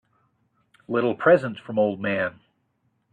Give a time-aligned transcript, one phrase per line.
[0.89, 2.39] A little present from old man.